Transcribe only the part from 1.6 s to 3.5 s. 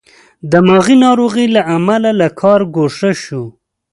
امله له کاره ګوښه شو.